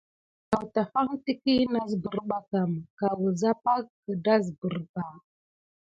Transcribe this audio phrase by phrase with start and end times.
[0.79, 5.03] Awfaɗan təkiy nasbər ɓa kam kawusa pak gedasbirba.